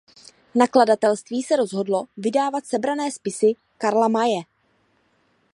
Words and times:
Nakladatelství 0.55 1.43
se 1.43 1.55
rozhodlo 1.55 2.05
vydávat 2.17 2.65
"Sebrané 2.65 3.11
spisy 3.11 3.53
Karla 3.77 4.07
Maye". 4.07 4.41